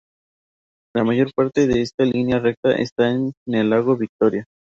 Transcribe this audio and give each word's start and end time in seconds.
La 0.95 1.03
mayor 1.03 1.29
parte 1.31 1.67
de 1.67 1.83
esta 1.83 2.05
línea 2.05 2.39
recta 2.39 2.71
está 2.73 3.11
en 3.11 3.33
el 3.45 3.69
lago 3.69 3.95
Victoria. 3.95 4.45